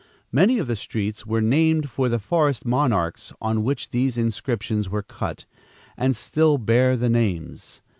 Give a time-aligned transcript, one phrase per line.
[0.31, 5.03] Many of the streets were named for the forest monarchs on which these inscriptions were
[5.03, 5.45] cut,
[5.95, 7.83] and still bear the names.